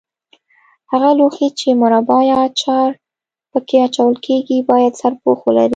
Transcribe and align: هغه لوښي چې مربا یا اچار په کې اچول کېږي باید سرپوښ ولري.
هغه 0.91 1.09
لوښي 1.19 1.47
چې 1.59 1.67
مربا 1.81 2.19
یا 2.29 2.37
اچار 2.47 2.89
په 3.51 3.59
کې 3.67 3.77
اچول 3.85 4.13
کېږي 4.25 4.57
باید 4.69 4.99
سرپوښ 5.01 5.39
ولري. 5.43 5.69